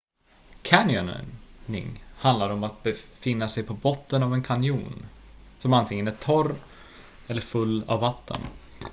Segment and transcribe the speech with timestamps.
[0.61, 5.05] canyoning handlar om att befinna sig på botten av en kanjon
[5.59, 6.55] som antingen är torr
[7.27, 8.41] eller full av vatten